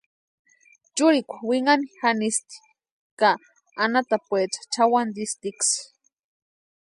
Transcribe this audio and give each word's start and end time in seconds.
Churikwa 0.95 1.37
winhani 1.49 1.87
janisti 1.99 2.55
ka 3.19 3.29
anhatapuecha 3.83 4.61
chʼawantistiksï. 4.71 5.79